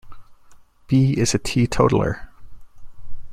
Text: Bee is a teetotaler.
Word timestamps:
Bee 0.87 1.13
is 1.15 1.35
a 1.35 1.37
teetotaler. 1.37 2.29